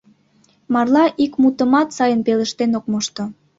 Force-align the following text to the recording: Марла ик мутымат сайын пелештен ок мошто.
Марла 0.73 1.05
ик 1.23 1.33
мутымат 1.41 1.87
сайын 1.97 2.21
пелештен 2.25 2.71
ок 2.77 2.85
мошто. 2.91 3.23